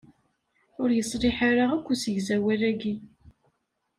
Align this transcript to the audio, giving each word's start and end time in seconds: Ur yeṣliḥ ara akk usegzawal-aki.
Ur 0.81 0.89
yeṣliḥ 0.93 1.37
ara 1.49 1.65
akk 1.75 1.87
usegzawal-aki. 1.93 2.95